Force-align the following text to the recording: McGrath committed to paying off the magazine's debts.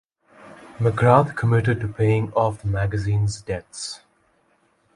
McGrath 0.79 1.35
committed 1.35 1.79
to 1.81 1.87
paying 1.87 2.33
off 2.33 2.63
the 2.63 2.67
magazine's 2.67 3.39
debts. 3.39 4.01